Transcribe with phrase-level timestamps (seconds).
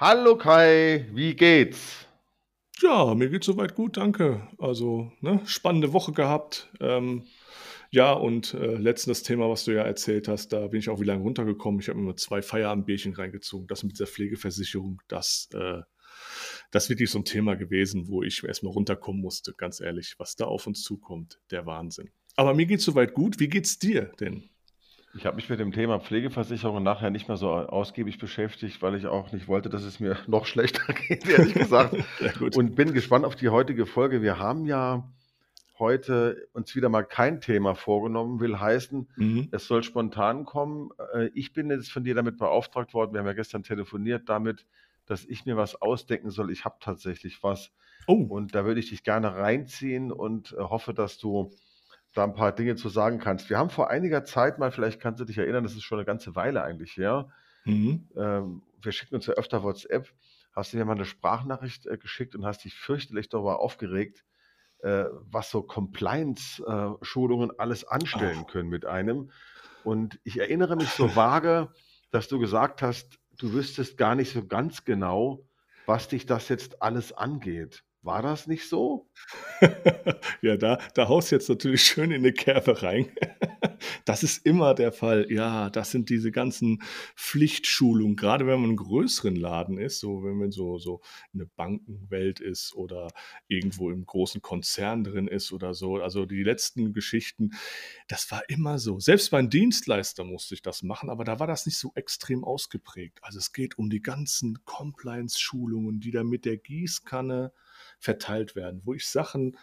[0.00, 2.06] Hallo Kai, wie geht's?
[2.80, 4.46] Ja, mir geht's soweit gut, danke.
[4.56, 6.70] Also, ne, spannende Woche gehabt.
[6.78, 7.24] Ähm,
[7.90, 11.00] ja, und äh, letztens das Thema, was du ja erzählt hast, da bin ich auch
[11.00, 11.80] wieder runtergekommen.
[11.80, 13.66] Ich habe mir zwei Feierabendbierchen reingezogen.
[13.66, 15.80] Das mit dieser Pflegeversicherung, das, äh,
[16.70, 20.14] das ist wirklich so ein Thema gewesen, wo ich erstmal runterkommen musste, ganz ehrlich.
[20.18, 22.12] Was da auf uns zukommt, der Wahnsinn.
[22.36, 23.40] Aber mir geht's soweit gut.
[23.40, 24.48] Wie geht's dir denn?
[25.18, 29.06] Ich habe mich mit dem Thema Pflegeversicherung nachher nicht mehr so ausgiebig beschäftigt, weil ich
[29.08, 31.96] auch nicht wollte, dass es mir noch schlechter geht, ehrlich gesagt.
[32.56, 34.22] Und bin gespannt auf die heutige Folge.
[34.22, 35.10] Wir haben ja
[35.76, 39.48] heute uns wieder mal kein Thema vorgenommen, will heißen, Mhm.
[39.50, 40.90] es soll spontan kommen.
[41.12, 44.66] Äh, Ich bin jetzt von dir damit beauftragt worden, wir haben ja gestern telefoniert damit,
[45.06, 46.52] dass ich mir was ausdenken soll.
[46.52, 47.72] Ich habe tatsächlich was
[48.06, 51.50] Oh, und da würde ich dich gerne reinziehen und äh, hoffe, dass du
[52.18, 53.48] da ein paar Dinge zu sagen kannst.
[53.48, 56.04] Wir haben vor einiger Zeit mal, vielleicht kannst du dich erinnern, das ist schon eine
[56.04, 57.28] ganze Weile eigentlich her,
[57.64, 58.08] mhm.
[58.16, 60.12] ähm, wir schicken uns ja öfter WhatsApp,
[60.52, 64.24] hast du mir mal eine Sprachnachricht äh, geschickt und hast dich fürchterlich darüber aufgeregt,
[64.80, 69.30] äh, was so Compliance-Schulungen alles anstellen Ach, können mit einem.
[69.84, 71.72] Und ich erinnere mich so vage,
[72.10, 75.46] dass du gesagt hast, du wüsstest gar nicht so ganz genau,
[75.86, 77.84] was dich das jetzt alles angeht.
[78.04, 79.08] War das nicht so?
[80.42, 83.10] Ja, da da haust jetzt natürlich schön in 'ne Kerbe rein.
[84.04, 85.26] Das ist immer der Fall.
[85.30, 86.82] Ja, das sind diese ganzen
[87.16, 91.00] Pflichtschulungen, grade wenn man in 'nem größeren Laden ist, so wenn man so so
[91.32, 93.08] in 'ne Bankenwelt ist oder
[93.48, 95.96] irgendwo im großen Konzern drin ist oder so.
[95.98, 97.50] Also, die letzten Geschichten,
[98.08, 98.98] das war immer so.
[99.00, 103.18] Selbst beim Dienstleister musste ich das machen, aber da war das nicht so extrem ausgeprägt.
[103.22, 107.52] Also, es geht um die ganzen Compliance-Schulungen, die da mit der Gießkanne
[107.98, 109.56] verteilt werden, wo ich Sachen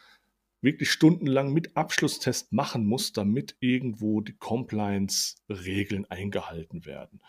[0.66, 7.22] wirklich stundenlang mit Abschlusstest machen muss, damit irgendwo die Compliance-Regeln eingehalten werden.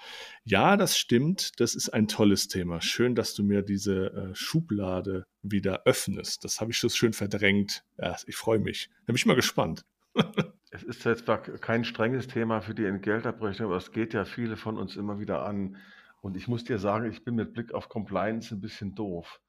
[0.44, 1.60] Ja, das stimmt.
[1.60, 2.80] Das ist ein tolles Thema.
[2.80, 6.44] Schön, dass du mir diese äh, Schublade wieder öffnest.
[6.44, 7.84] Das habe ich so schön verdrängt.
[7.98, 8.88] Ja, ich freue mich.
[9.00, 9.84] Da bin ich mal gespannt.
[10.72, 11.24] Es ist jetzt
[11.62, 15.46] kein strenges Thema für die Entgeltabrechnung, aber es geht ja viele von uns immer wieder
[15.46, 15.76] an.
[16.20, 19.40] Und ich muss dir sagen, ich bin mit Blick auf Compliance ein bisschen doof.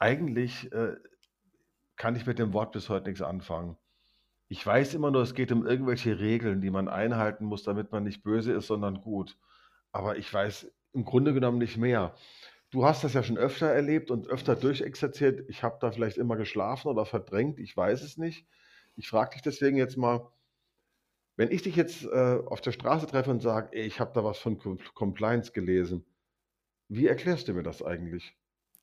[0.00, 0.96] Eigentlich äh,
[1.96, 3.76] kann ich mit dem Wort bis heute nichts anfangen.
[4.48, 8.04] Ich weiß immer nur, es geht um irgendwelche Regeln, die man einhalten muss, damit man
[8.04, 9.38] nicht böse ist, sondern gut.
[9.92, 12.14] Aber ich weiß im Grunde genommen nicht mehr.
[12.70, 15.48] Du hast das ja schon öfter erlebt und öfter durchexerziert.
[15.50, 17.58] Ich habe da vielleicht immer geschlafen oder verdrängt.
[17.60, 18.48] Ich weiß es nicht.
[18.96, 20.32] Ich frage dich deswegen jetzt mal,
[21.36, 24.38] wenn ich dich jetzt äh, auf der Straße treffe und sage, ich habe da was
[24.38, 26.06] von Com Compliance gelesen,
[26.88, 28.39] wie erklärst du mir das eigentlich?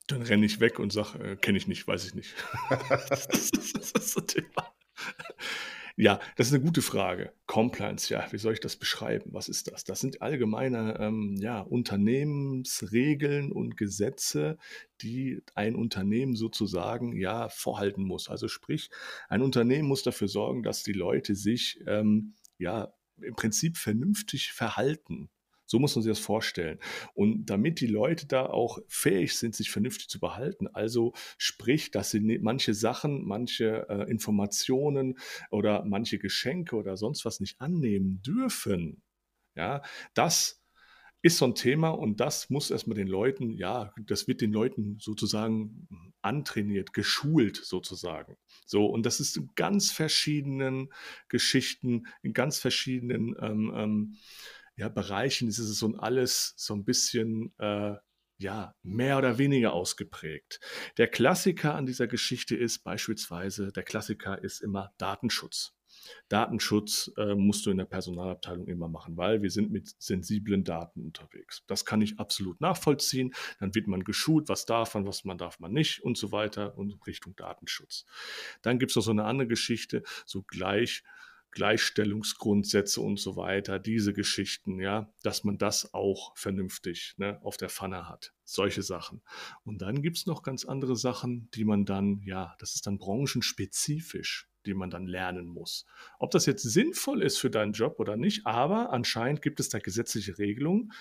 [0.07, 2.34] Dann renne ich weg und sage, äh, kenne ich nicht, weiß ich nicht.
[3.09, 4.73] Das ist so ein Thema.
[6.00, 7.34] Ja, das ist eine gute Frage.
[7.47, 9.31] Compliance, ja, wie soll ich das beschreiben?
[9.34, 9.84] Was ist das?
[9.84, 14.59] Das sind allgemeine, ähm, ja, Unternehmensregeln und Gesetze,
[15.01, 18.29] die ein Unternehmen sozusagen, ja, vorhalten muss.
[18.29, 18.91] Also sprich,
[19.28, 25.31] ein Unternehmen muss dafür sorgen, dass die Leute sich, ähm, ja, im Prinzip vernünftig verhalten.
[25.67, 26.79] So muss man sich das vorstellen.
[27.13, 32.09] Und damit die Leute da auch fähig sind, sich vernünftig zu behalten, also sprich, dass
[32.11, 35.19] sie manche Sachen, manche, äh, Informationen
[35.51, 39.03] oder manche Geschenke oder sonst was nicht annehmen dürfen,
[39.55, 39.81] ja,
[40.13, 40.63] das
[41.23, 44.53] ist so ein Thema und das muss erst mal den Leuten ja, das wird den
[44.53, 45.88] Leuten sozusagen
[46.22, 48.38] antrainiert, geschult sozusagen.
[48.66, 50.89] So, und das ist in ganz verschiedenen
[51.28, 54.17] Geschichten, in ganz verschiedenen, ähm, ähm,
[54.77, 57.95] ja, Bereichen ist es so 'n alles so ein bisschen, äh,
[58.39, 60.59] ja, mehr oder weniger ausgeprägt.
[60.97, 65.73] Der Klassiker an dieser Geschichte ist beispielsweise der Klassiker ist immer Datenschutz.
[66.29, 71.01] Datenschutz, äh, musst du in der Personalabteilung immer machen, weil wir sind mit sensiblen Daten
[71.01, 71.63] unterwegs.
[71.67, 73.33] Das kann ich absolut nachvollziehen.
[73.59, 76.77] Dann wird man geschult, was darf man, was man darf man nicht und so weiter
[76.77, 78.05] und Richtung Datenschutz.
[78.61, 81.03] Dann gibt's noch so eine andere Geschichte, so Gleich
[81.57, 87.70] Gleichstellungsgrundsätze und so weiter, diese Geschichten, ja, dass man das auch vernünftig, ne, auf der
[87.70, 88.35] Pfanne hat.
[88.43, 89.23] Solche Sachen.
[89.64, 94.47] Und dann gibt's noch ganz andere Sachen, die man dann, ja, das ist dann branchenspezifisch,
[94.67, 95.87] die man dann lernen muss.
[96.20, 99.79] Ob das jetzt sinnvoll ist für deinen Job oder nicht, aber anscheinend gibt es da
[99.79, 100.93] gesetzliche Regelungen,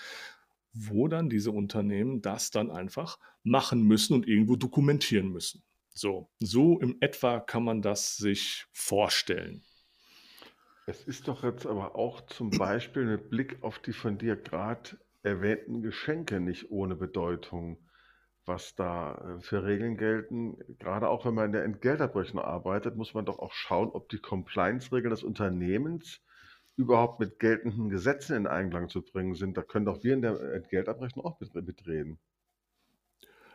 [0.73, 5.61] wo dann diese Unternehmen das dann einfach machen müssen und irgendwo dokumentieren müssen.
[5.93, 9.63] So, so im etwa kann man das sich vorstellen.
[10.89, 14.97] Es ist doch jetzt aber auch zum Beispiel mit Blick auf die von dir gerade
[15.21, 17.77] erwähnten Geschenke nicht ohne Bedeutung,
[18.45, 20.57] was da äh, für Regeln gelten.
[20.79, 24.19] Gerade auch wenn man in der Entgeltabrechnung arbeitet, muss man doch auch schauen, ob die
[24.19, 26.21] Compliance-Regeln des Unternehmens
[26.77, 29.57] überhaupt mit geltenden Gesetzen in Einklang zu bringen sind.
[29.57, 32.17] Da können doch wir in der Entgeltabrechnung auch mit, mitreden.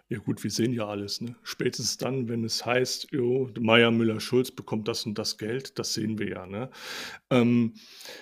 [0.09, 1.37] Ja gut, wir sehen ja alles, ne?
[1.43, 5.95] Spätestens dann, wenn es heißt, jo, Meier, Müller, Schulz bekommt das und das Geld, das
[5.95, 6.69] sehen wir ja, ne?
[7.31, 7.75] Ähm,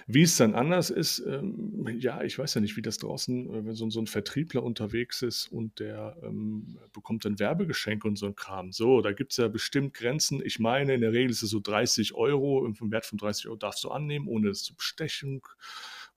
[0.07, 3.65] wie es dann anders ist, ähm, ja, ich weiß ja nicht, wie das draußen, äh,
[3.67, 8.27] wenn so, so ein Vertriebler unterwegs ist und der ähm, bekommt dann Werbegeschenke und so
[8.27, 8.71] ein Kram.
[8.73, 10.41] So, da gibt es ja bestimmt Grenzen.
[10.45, 13.57] Ich meine, in der Regel ist es so 30 Euro, vom Wert von 30 Euro
[13.57, 15.41] darfst du annehmen, ohne es zu bestechen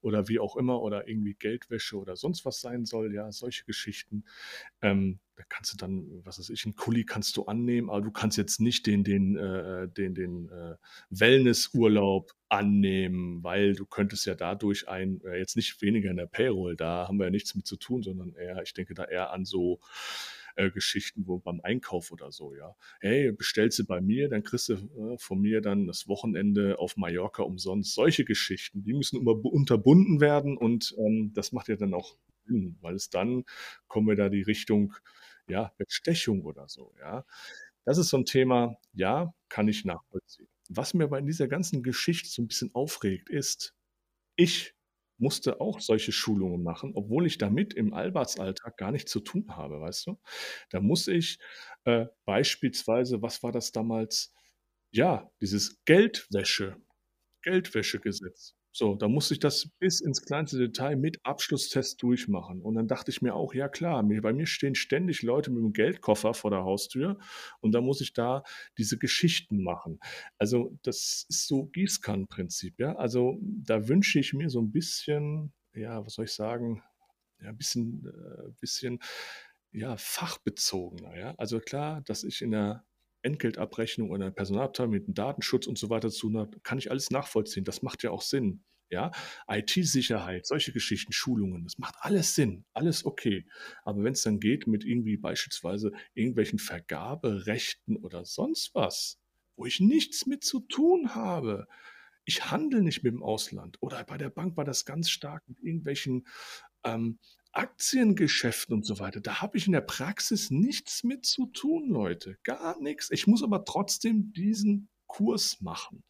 [0.01, 4.25] oder wie auch immer oder irgendwie Geldwäsche oder sonst was sein soll, ja, solche Geschichten.
[4.81, 8.12] Ähm, da kannst du dann, was weiß ich, einen Kuli kannst du annehmen, aber du
[8.12, 10.76] kannst jetzt nicht den, den, äh, den, den äh,
[11.10, 16.76] Wellnessurlaub annehmen, weil du könntest ja dadurch ein, äh, jetzt nicht weniger in der Payroll,
[16.76, 19.46] da haben wir ja nichts mit zu tun, sondern eher, ich denke da eher an
[19.46, 19.80] so
[20.56, 22.76] äh, Geschichten, wo beim Einkauf oder so, ja.
[23.00, 26.96] Hey, bestellst du bei mir, dann kriegst du äh, von mir dann das Wochenende auf
[26.96, 27.96] Mallorca umsonst.
[27.96, 32.16] Solche Geschichten, die müssen immer unterbunden werden und ähm, das macht ja dann auch
[32.46, 33.46] Sinn, weil es dann
[33.88, 34.94] kommen wir da die Richtung,
[35.48, 37.25] ja, Bestechung oder so, ja.
[37.86, 40.48] Das ist so ein Thema, ja, kann ich nachvollziehen.
[40.69, 43.75] Was mir aber in dieser ganzen Geschichte so ein bisschen aufregt, ist,
[44.36, 44.75] ich
[45.18, 49.81] musste auch solche Schulungen machen, obwohl ich damit im Alltagsalltag gar nichts zu tun habe,
[49.81, 50.19] weißt du?
[50.72, 51.40] Da muss ich
[51.86, 54.34] äh, beispielsweise, was war das damals?
[54.92, 56.78] Ja, dieses Geldwäsche,
[57.44, 58.56] Geldwäschegesetz.
[58.75, 62.60] So, da musste ich das bis ins kleinste Detail mit Abschlusstest durchmachen.
[62.64, 65.74] Und dann dachte ich mir auch, ja klar, bei mir stehen ständig Leute mit einem
[65.74, 67.20] Geldkoffer vor der Haustür
[67.62, 68.42] und da muss ich da
[68.80, 70.00] diese Geschichten machen.
[70.40, 72.96] Also das ist so Gießkannenprinzip, ja.
[72.96, 76.81] Also da wünsche ich mir so ein bisschen, ja, was soll ich sagen,
[77.42, 78.98] ja, ein bisschen, äh, bisschen,
[79.72, 81.36] ja, fachbezogener, ja.
[81.38, 82.84] Also klar, dass ich in der
[83.24, 87.10] Entgeltabrechnung oder Personalabteilung mit dem Datenschutz und so weiter zu tun hat, kann ich alles
[87.10, 87.64] nachvollziehen.
[87.64, 88.64] Das macht ja auch Sinn.
[88.90, 89.12] Ja,
[89.48, 93.48] IT-Sicherheit, solche Geschichten, Schulungen, das macht alles Sinn, alles okay.
[93.84, 99.20] Aber wenn es dann geht mit irgendwie beispielsweise irgendwelchen Vergaberechten oder sonst was,
[99.56, 101.66] wo ich nichts mit zu tun habe,
[102.25, 103.78] ich handle nicht mit dem Ausland.
[103.81, 106.28] Oder bei der Bank war das ganz stark mit irgendwelchen
[106.84, 107.20] ähm,
[107.54, 112.38] Aktiengeschäften und so weiter, da habe ich in der Praxis nichts mit zu tun, Leute.
[112.44, 113.10] Gar nichts.
[113.12, 116.04] Ich muss aber trotzdem diesen Kurs machen.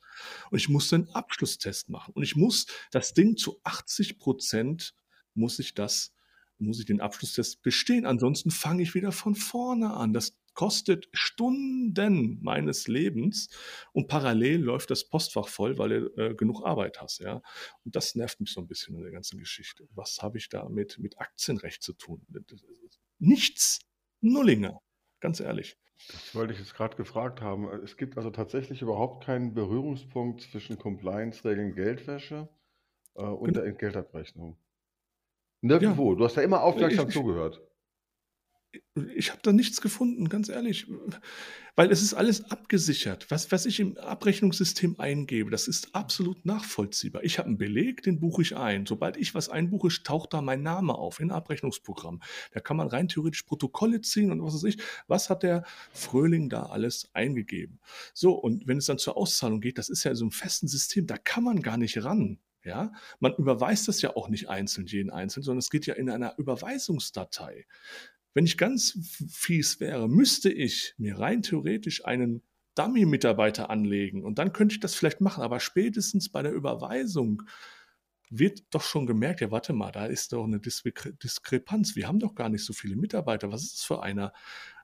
[0.50, 2.14] Und ich muss den Abschlusstest machen.
[2.14, 4.96] Und ich muss das Ding zu 80 Prozent,
[5.34, 6.14] muss ich das,
[6.60, 8.06] muss ich den Abschlusstest bestehen.
[8.06, 10.14] Ansonsten fange ich wieder von vorne an.
[10.14, 13.50] Das kostet Stunden meines Lebens
[13.92, 17.20] und parallel läuft das Postfach voll, weil du äh, genug Arbeit hast.
[17.20, 17.42] Ja?
[17.84, 19.88] Und das nervt mich so ein bisschen in der ganzen Geschichte.
[19.94, 22.26] Was habe ich da mit, mit Aktienrecht zu tun?
[23.20, 23.80] Nichts.
[24.22, 24.82] Nullinger.
[25.20, 25.78] Ganz ehrlich.
[26.08, 27.68] Das wollte ich jetzt gerade gefragt haben.
[27.84, 32.50] Es gibt also tatsächlich überhaupt keinen Berührungspunkt zwischen Compliance-Regeln Geldwäsche
[33.16, 33.62] äh, und genau.
[33.62, 34.58] der Entgeltabrechnung.
[35.62, 36.12] Nirgendwo.
[36.12, 36.18] Ja.
[36.18, 37.62] Du hast ja immer aufmerksam ich, zugehört
[39.16, 40.88] ich habe da nichts gefunden, ganz ehrlich.
[41.76, 43.32] Weil es ist alles abgesichert.
[43.32, 47.24] Was, was ich im Abrechnungssystem eingebe, das ist absolut nachvollziehbar.
[47.24, 48.86] Ich habe einen Beleg, den buche ich ein.
[48.86, 52.22] Sobald ich was einbuche, taucht da mein Name auf in Abrechnungsprogramm.
[52.52, 54.78] Da kann man rein theoretisch Protokolle ziehen und was weiß ich.
[55.08, 57.80] Was hat der Fröhling da alles eingegeben?
[58.14, 61.08] So, und wenn es dann zur Auszahlung geht, das ist ja so ein festen System,
[61.08, 62.40] da kann man gar nicht ran.
[62.64, 66.10] Ja, man überweist das ja auch nicht einzeln, jeden einzeln, sondern es geht ja in
[66.10, 67.66] einer Überweisungsdatei.
[68.34, 68.98] Wenn ich ganz
[69.32, 72.42] fies wäre, müsste ich mir rein theoretisch einen
[72.76, 77.44] Dummy-Mitarbeiter anlegen und dann könnte ich das vielleicht machen, aber spätestens bei der Überweisung
[78.30, 81.96] wird doch schon gemerkt, ja, warte mal, da ist doch eine Diskrepanz.
[81.96, 83.52] Wir haben doch gar nicht so viele Mitarbeiter.
[83.52, 84.34] Was ist das für einer?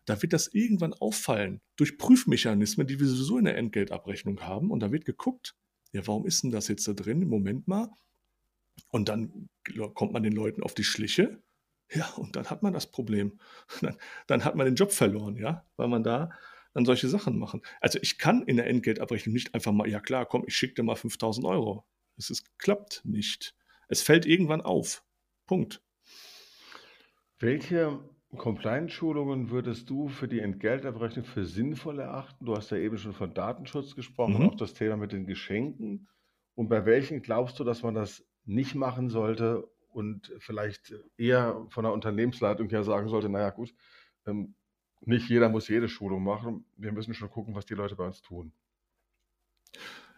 [0.05, 4.69] Da wird das irgendwann auffallen durch Prüfmechanismen, die wir sowieso in der Entgeltabrechnung haben.
[4.69, 5.55] Und da wird geguckt,
[5.93, 7.27] ja, warum ist denn das jetzt da drin?
[7.27, 7.89] Moment mal.
[8.89, 9.49] Und dann
[9.95, 11.41] kommt man den Leuten auf die Schliche
[11.91, 13.39] ja, und dann hat man das Problem.
[13.81, 16.31] Dann, dann, hat man den Job verloren, ja, weil man da
[16.73, 17.61] dann solche Sachen machen.
[17.81, 20.83] Also ich kann in der Entgeltabrechnung nicht einfach mal, ja klar, komm, ich schicke dir
[20.83, 21.85] mal 5000 Euro.
[22.17, 23.55] Es ist, klappt nicht.
[23.87, 25.03] Es fällt irgendwann auf.
[25.47, 25.81] Punkt.
[27.39, 27.99] Welche
[28.37, 32.45] Compliance-Schulungen würdest du für die Entgeltabrechnung für sinnvoll erachten?
[32.45, 34.49] Du hast ja eben schon von Datenschutz gesprochen, mhm.
[34.49, 36.07] auch das Thema mit den Geschenken.
[36.53, 41.83] Und bei welchen glaubst du, dass man das nicht machen sollte und vielleicht eher von
[41.83, 43.73] der Unternehmensleitung her sagen sollte, naja gut,
[44.25, 44.55] ähm,
[45.01, 46.65] nicht jeder muss jede Schulung machen.
[46.77, 48.51] Wir müssen schon gucken, was die Leute bei uns tun.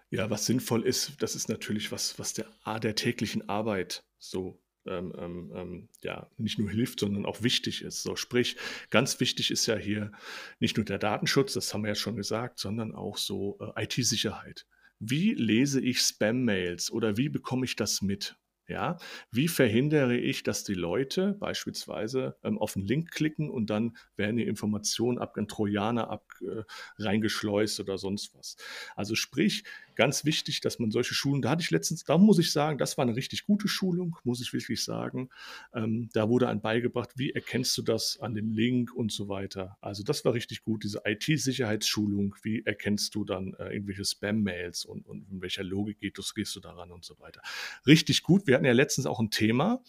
[0.09, 2.47] Ja, was sinnvoll ist, das ist natürlich was, was der,
[2.79, 8.01] der täglichen Arbeit so ähm, ähm, ähm, ja, nicht nur hilft, sondern auch wichtig ist.
[8.01, 8.57] So, sprich,
[8.89, 10.11] ganz wichtig ist ja hier
[10.59, 14.65] nicht nur der Datenschutz, das haben wir ja schon gesagt, sondern auch so äh, IT-Sicherheit.
[14.99, 18.35] Wie lese ich Spam-Mails oder wie bekomme ich das mit?
[18.71, 18.95] Ja,
[19.31, 24.37] wie verhindere ich, dass die Leute beispielsweise ähm, auf einen Link klicken und dann werden
[24.37, 26.63] die Informationen ab, ein Trojaner ab, äh,
[26.97, 28.55] reingeschleust oder sonst was.
[28.95, 29.65] Also sprich,
[30.01, 32.97] ganz wichtig, dass man solche Schulen, da hatte ich letztens, da muss ich sagen, das
[32.97, 35.29] war eine richtig gute Schulung, muss ich wirklich sagen.
[35.75, 39.77] Ähm, da wurde ein beigebracht, wie erkennst du das an dem Link und so weiter.
[39.79, 45.05] Also das war richtig gut, diese IT-Sicherheitsschulung, wie erkennst du dann äh, irgendwelche Spam-Mails und,
[45.05, 47.43] und in welcher Logik geht, gehst du daran und so weiter.
[47.85, 48.47] Richtig gut.
[48.47, 49.83] Wir hatten ja letztens auch ein Thema,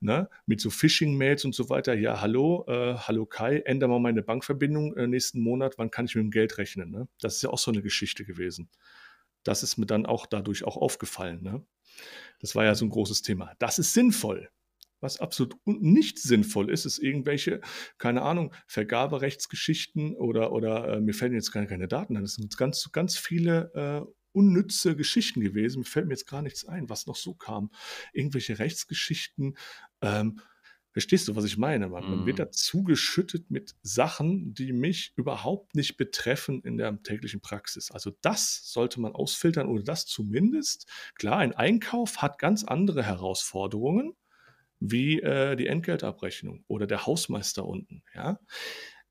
[0.00, 1.94] ne, mit so Phishing-Mails und so weiter.
[1.94, 6.14] Ja, hallo, äh, hallo Kai, ändere mal meine Bankverbindung äh, nächsten Monat, wann kann ich
[6.14, 6.92] mit dem Geld rechnen?
[6.92, 7.08] Ne?
[7.20, 8.68] Das ist ja auch so eine Geschichte gewesen.
[9.44, 11.42] Das ist mir dann auch dadurch auch aufgefallen.
[11.42, 11.64] Ne?
[12.40, 13.52] Das war ja so ein großes Thema.
[13.58, 14.50] Das ist sinnvoll.
[15.00, 17.60] Was absolut nicht sinnvoll ist, ist irgendwelche,
[17.98, 22.24] keine Ahnung, Vergaberechtsgeschichten oder, oder äh, mir fällen jetzt keine, keine Daten an.
[22.24, 25.80] Das sind ganz, ganz viele äh, unnütze Geschichten gewesen.
[25.80, 27.70] Mir fällt mir jetzt gar nichts ein, was noch so kam.
[28.12, 29.56] Irgendwelche Rechtsgeschichten.
[30.02, 30.40] Ähm,
[30.92, 31.88] verstehst du, was ich meine?
[31.88, 32.42] Man, man, wird mhm.
[32.42, 37.90] da zugeschüttet mit Sachen, die mich überhaupt nicht betreffen in der täglichen Praxis.
[37.90, 40.90] Also das sollte man ausfiltern oder das zumindest.
[41.14, 44.14] Klar, ein Einkauf hat ganz andere Herausforderungen
[44.80, 48.02] wie äh, die Entgeltabrechnung oder der Hausmeister unten.
[48.14, 48.38] Ja?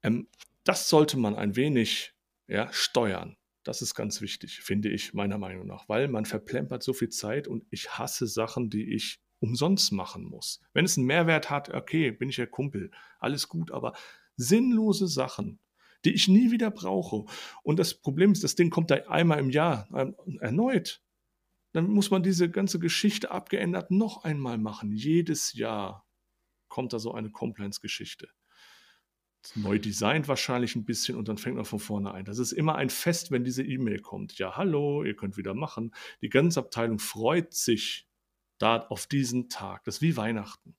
[0.03, 0.27] Ähm,
[0.63, 2.13] das sollte man ein wenig
[2.47, 3.37] ja, steuern.
[3.63, 7.47] Das ist ganz wichtig, finde ich, meiner Meinung nach, weil man verplempert so viel Zeit
[7.47, 10.61] und ich hasse Sachen, die ich umsonst machen muss.
[10.73, 13.93] Wenn es einen Mehrwert hat, okay, bin ich ja Kumpel, alles gut, aber
[14.35, 15.59] sinnlose Sachen,
[16.05, 17.25] die ich nie wieder brauche.
[17.63, 21.01] Und das Problem ist, das Ding kommt da einmal im Jahr ähm, erneut.
[21.73, 24.91] Dann muss man diese ganze Geschichte abgeändert noch einmal machen.
[24.91, 26.07] Jedes Jahr
[26.69, 28.29] kommt da so eine Compliance-Geschichte
[29.55, 32.25] neu designt wahrscheinlich ein bisschen und dann fängt man von vorne ein.
[32.25, 34.37] Das ist immer ein Fest, wenn diese E-Mail kommt.
[34.37, 35.93] Ja, hallo, ihr könnt wieder machen.
[36.21, 38.06] Die ganze Abteilung freut sich
[38.57, 39.83] da auf diesen Tag.
[39.83, 40.75] Das ist wie Weihnachten.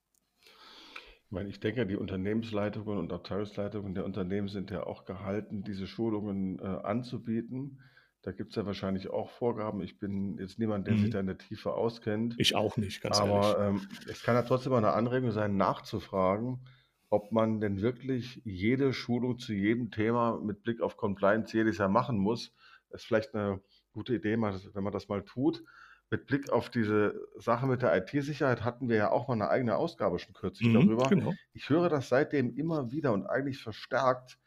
[1.29, 5.87] Ich meine, ich denke, die Unternehmensleitungen und Abteilungsleitungen der Unternehmen sind ja auch gehalten, diese
[5.87, 7.81] Schulungen äh, anzubieten.
[8.23, 9.83] Da gibt es ja wahrscheinlich auch Vorgaben.
[9.83, 10.99] Ich bin jetzt niemand, der mhm.
[11.01, 12.35] sich da in der Tiefe auskennt.
[12.39, 13.55] Ich auch nicht, ganz Aber, ehrlich.
[13.55, 16.67] Aber ähm, es kann ja trotzdem mal eine Anregung sein, nachzufragen,
[17.11, 21.89] ob man denn wirklich jede Schulung zu jedem Thema mit Blick auf Compliance jedes Jahr
[21.89, 22.55] machen muss.
[22.91, 23.61] Das ist vielleicht eine
[23.93, 25.63] gute Idee, wenn man das mal tut.
[26.11, 29.77] Mit Blick auf diese Sache mit der IT-Sicherheit hatten wir ja auch mal eine eigene
[29.77, 31.09] Ausgabe schon kürzlich mhm, darüber.
[31.09, 31.35] Genau.
[31.53, 34.39] Ich höre das seitdem immer wieder und eigentlich verstärkt,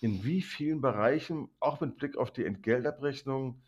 [0.00, 3.62] in wie vielen Bereichen, auch mit Blick auf die Entgeltabrechnung,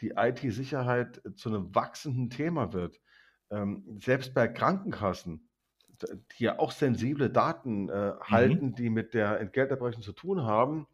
[0.00, 3.00] die IT-Sicherheit zu einem wachsenden Thema wird.
[3.50, 5.50] Ähm, selbst bei Krankenkassen
[6.38, 8.20] die ja auch sensible Daten äh, mhm.
[8.22, 10.86] halten, die mit der Entgeltabrechnung zu tun haben,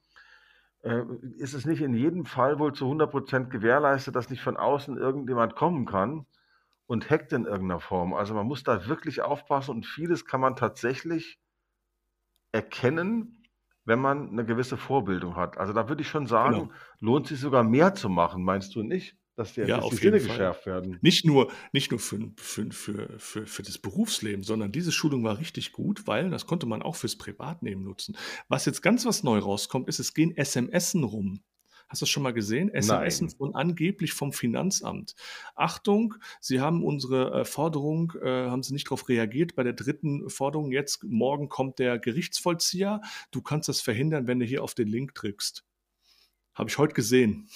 [1.36, 4.96] ist es nicht in jedem Fall wohl zu 100 Prozent gewährleistet, dass nicht von außen
[4.96, 6.26] irgendjemand kommen kann
[6.86, 8.14] und hackt in irgendeiner Form.
[8.14, 11.40] Also man muss da wirklich aufpassen und vieles kann man tatsächlich
[12.52, 13.42] erkennen,
[13.84, 15.58] wenn man eine gewisse Vorbildung hat.
[15.58, 16.72] Also da würde ich schon sagen, genau.
[17.00, 19.16] lohnt sich sogar mehr zu machen, meinst du nicht?
[19.36, 20.28] Dass, der, ja, dass die Sinne Fall.
[20.28, 20.98] geschärft werden.
[21.02, 25.38] Nicht nur, nicht nur für, für, für, für, für das Berufsleben, sondern diese Schulung war
[25.38, 28.16] richtig gut, weil das konnte man auch fürs Privatleben nutzen.
[28.48, 31.42] Was jetzt ganz was neu rauskommt, ist, es gehen SMSen rum.
[31.88, 32.72] Hast du das schon mal gesehen?
[32.74, 35.14] SMSen von angeblich vom Finanzamt.
[35.54, 40.28] Achtung, Sie haben unsere äh, Forderung, äh, haben Sie nicht darauf reagiert bei der dritten
[40.28, 40.72] Forderung.
[40.72, 43.02] Jetzt, morgen kommt der Gerichtsvollzieher.
[43.30, 45.64] Du kannst das verhindern, wenn du hier auf den Link drückst.
[46.54, 47.48] Habe ich heute gesehen.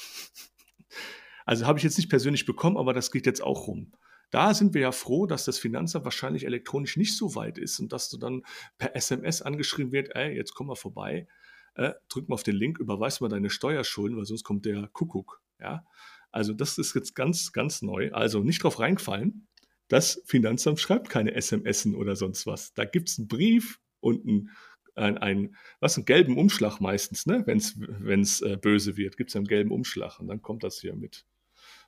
[1.50, 3.90] Also habe ich jetzt nicht persönlich bekommen, aber das geht jetzt auch rum.
[4.30, 7.92] Da sind wir ja froh, dass das Finanzamt wahrscheinlich elektronisch nicht so weit ist und
[7.92, 8.42] dass du dann
[8.78, 11.26] per SMS angeschrieben wird, ey, jetzt komm mal vorbei,
[11.74, 15.42] äh, drück mal auf den Link, überweis mal deine Steuerschulden, weil sonst kommt der Kuckuck.
[15.58, 15.84] Ja?
[16.30, 18.12] Also das ist jetzt ganz, ganz neu.
[18.12, 19.48] Also nicht drauf reingefallen.
[19.88, 22.74] Das Finanzamt schreibt keine SMS oder sonst was.
[22.74, 24.50] Da gibt es einen Brief und einen
[24.94, 27.44] ein, ein, was, einen gelben Umschlag meistens, ne?
[27.46, 30.94] wenn es äh, böse wird, gibt es einen gelben Umschlag und dann kommt das hier
[30.94, 31.24] mit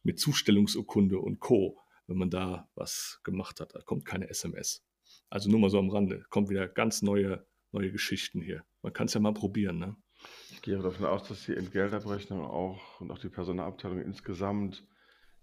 [0.03, 3.75] mit Zustellungsurkunde und Co., wenn man da was gemacht hat.
[3.75, 4.85] Da kommt keine SMS.
[5.31, 6.25] Also nur mal so am Rande.
[6.31, 8.65] Kommt wieder ganz neue, neue Geschichten hier.
[8.83, 9.79] Man kann es ja mal probieren.
[9.79, 9.97] Ne?
[10.51, 14.85] Ich gehe davon aus, dass die Entgeltabrechnung auch und auch die Personalabteilung insgesamt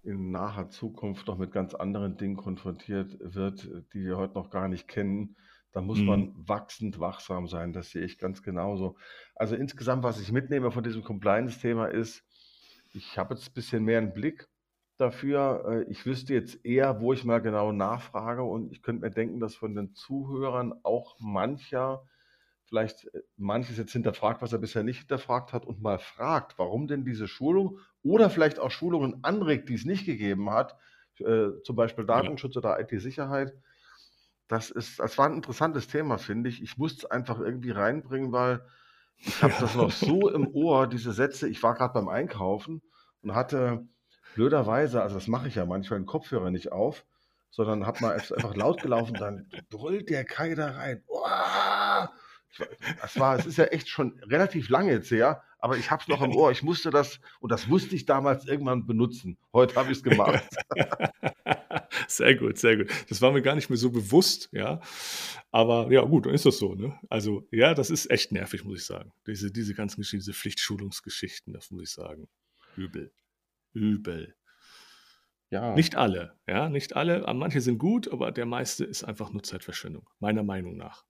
[0.03, 4.67] in naher Zukunft noch mit ganz anderen Dingen konfrontiert wird, die wir heute noch gar
[4.67, 5.35] nicht kennen.
[5.71, 6.05] Da muss mhm.
[6.05, 7.73] man wachsend wachsam sein.
[7.73, 8.97] Das sehe ich ganz genauso.
[9.35, 12.23] Also insgesamt, was ich mitnehme von diesem Compliance-Thema ist,
[12.91, 14.47] ich habe jetzt ein bisschen mehr einen Blick
[14.97, 15.65] dafür.
[15.67, 19.39] Äh, ich wüsste jetzt eher, wo ich mal genau nachfrage und ich könnte mir denken,
[19.39, 22.03] dass von den Zuhörern auch mancher
[22.65, 26.87] vielleicht äh, manches jetzt hinterfragt, was er bisher nicht hinterfragt hat und mal fragt, warum
[26.87, 30.77] denn diese Schulung oder vielleicht auch Schulungen anregt, die es nicht gegeben hat.
[31.19, 32.59] äh, zum Beispiel Datenschutz ja.
[32.59, 33.53] oder IT-Sicherheit.
[34.47, 36.61] Das ist, das war ein interessantes Thema, finde ich.
[36.63, 38.61] Ich musste es einfach irgendwie reinbringen, weil
[39.19, 41.47] ich habe das noch so im Ohr, diese Sätze.
[41.49, 42.81] Ich war gerade beim Einkaufen
[43.21, 43.87] und hatte
[44.35, 47.05] blöderweise, also das mache ich ja manchmal, den Kopfhörer nicht auf,
[47.49, 51.03] sondern habe mal einfach laut gelaufen, dann brüllt der Kai da rein.
[51.07, 52.11] Uah!
[53.01, 56.07] Das war, es ist ja echt schon relativ lange jetzt her, aber ich habe es
[56.07, 56.51] noch im Ohr.
[56.51, 59.37] Ich musste das, und das musste ich damals irgendwann benutzen.
[59.53, 60.47] Heute habe ich es gemacht.
[62.07, 62.87] Sehr gut, sehr gut.
[63.09, 64.81] Das war mir gar nicht mehr so bewusst, ja.
[65.51, 66.99] Aber ja, gut, dann ist das so, ne?
[67.09, 69.11] Also, ja, das ist echt nervig, muss ich sagen.
[69.25, 72.27] Diese, diese ganzen Geschichten, diese Pflichtschulungsgeschichten, das muss ich sagen.
[72.75, 73.11] Übel.
[73.73, 74.35] Übel.
[75.51, 75.73] Ja.
[75.73, 77.25] Nicht alle, ja, nicht alle.
[77.33, 81.05] Manche sind gut, aber der meiste ist einfach nur Zeitverschwendung, meiner Meinung nach.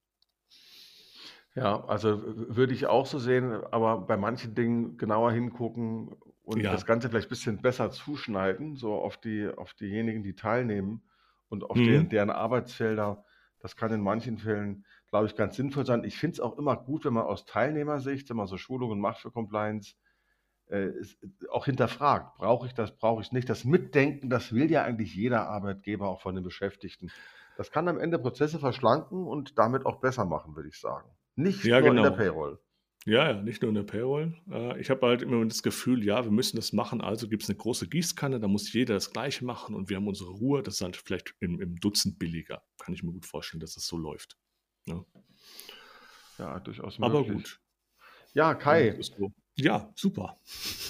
[1.55, 6.15] Ja, also würde ich auch so sehen, aber bei manchen Dingen genauer hingucken
[6.49, 6.73] und Ja.
[6.73, 11.03] das Ganze vielleicht ein bisschen besser zuschneiden, so auf die auf diejenigen, die teilnehmen
[11.49, 12.09] und auf deren Mhm.
[12.09, 13.25] deren Arbeitsfelder.
[13.59, 16.03] Das kann in manchen Fällen, glaube ich, ganz sinnvoll sein.
[16.05, 19.19] Ich finde es auch immer gut, wenn man aus Teilnehmersicht, wenn man so Schulungen macht
[19.21, 19.95] für Compliance,
[20.67, 20.91] äh,
[21.51, 22.37] auch hinterfragt.
[22.37, 23.49] Brauche ich das, brauche ich nicht?
[23.49, 27.13] Das Mitdenken, das will ja eigentlich jeder Arbeitgeber, auch von den Beschäftigten.
[27.55, 31.11] Das kann am Ende Prozesse verschlanken und damit auch besser machen, würde ich sagen.
[31.35, 32.11] Nicht Ja, nur in der genau.
[32.11, 32.59] Payroll.
[33.09, 34.35] Ja, ja, nicht nur in der Payroll.
[34.51, 37.49] Äh, ich habe halt immer das Gefühl, ja, wir müssen das machen, also gibt es
[37.49, 40.61] eine große Gießkanne, da muss jeder das Gleiche machen und wir haben unsere Ruhe.
[40.61, 42.61] Das ist halt vielleicht im, im Dutzend billiger.
[42.77, 44.37] Kann ich mir gut vorstellen, dass das so läuft.
[44.85, 45.05] Ja, ne?
[46.37, 47.59] Ja, durchaus Aber gut.
[48.33, 48.97] Ja, Kai.
[49.55, 50.39] Ja, super.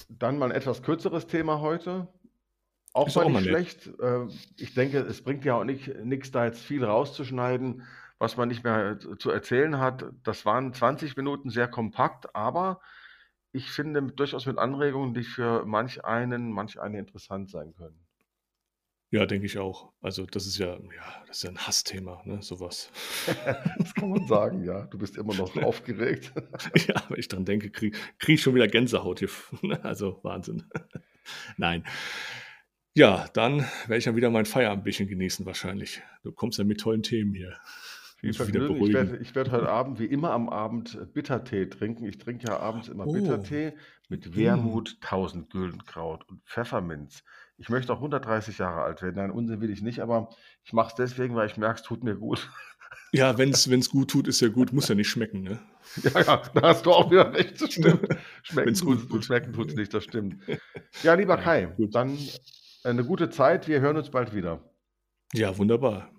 [0.09, 2.09] dann mal ein etwas kürzeres Thema heute.
[2.91, 3.87] Auch Ist mal auch nicht schlecht.
[3.99, 7.83] Äh, ich denke, es bringt ja auch nichts, da jetzt viel rauszuschneiden
[8.19, 10.05] was man nicht mehr zu erzählen hat.
[10.23, 12.81] Das waren 20 Minuten sehr kompakt, aber
[13.51, 18.05] ich finde durchaus mit Anregungen, die für manch einen, manch eine interessant sein können.
[19.11, 19.91] Ja, denke ich auch.
[20.01, 22.91] Also das ist ja, ja, das ist ja ein Hassthema, ne, sowas.
[23.79, 24.85] das kann man sagen, ja.
[24.85, 26.31] Du bist immer noch aufgeregt.
[26.87, 29.29] ja, wenn ich dran denke, kriege krieg ich schon wieder Gänsehaut hier.
[29.63, 30.65] Ne, also Wahnsinn.
[31.57, 31.85] Nein.
[32.93, 36.03] Ja, dann werde ich dann wieder mein Feierabendbischen genießen wahrscheinlich.
[36.21, 37.57] Du kommst ja mit tollen Themen hier.
[38.19, 38.83] Viel Vergnügen.
[38.83, 42.05] Ich werde, ich werde heute Abend, wie immer am Abend, äh, Bittertee trinken.
[42.05, 43.13] Ich trinke ja abends immer Oh.
[43.13, 43.73] Bittertee
[44.09, 44.35] mit hm.
[44.35, 47.23] Wermut, 1000 Güldenkraut und Pfefferminz.
[47.57, 49.15] Ich möchte auch 130 Jahre alt werden.
[49.15, 50.29] Nein, Unsinn will ich nicht, aber
[50.63, 52.49] ich mache es deswegen, weil ich merke, es tut mir gut.
[53.11, 54.71] Ja, wenn es gut tut, ist ja gut.
[54.71, 55.59] Muss ja nicht schmecken, ne?
[56.03, 58.07] Ja, ja, da hast du auch wieder recht, das stimmt.
[58.43, 60.37] Schmecken gut tut schmecken tut's nicht, das stimmt.
[61.01, 61.95] Ja, lieber Ja, Kai, gut.
[61.95, 62.15] dann
[62.83, 63.67] äh, eine gute Zeit.
[63.67, 64.63] Wir hören uns bald wieder.
[65.33, 66.11] Ja, wunderbar.